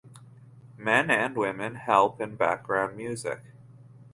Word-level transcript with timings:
Men 0.79 1.11
and 1.11 1.37
women 1.37 1.75
help 1.75 2.19
in 2.21 2.35
background 2.35 2.97
music. 2.97 3.41